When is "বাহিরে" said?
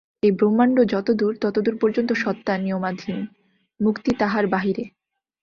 4.47-4.83